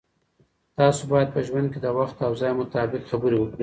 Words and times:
تاسو 0.79 1.01
باید 1.11 1.29
په 1.35 1.39
ژوند 1.47 1.67
کې 1.73 1.79
د 1.81 1.87
وخت 1.99 2.17
او 2.27 2.31
ځای 2.41 2.51
مطابق 2.61 3.01
خبرې 3.11 3.37
وکړئ. 3.39 3.59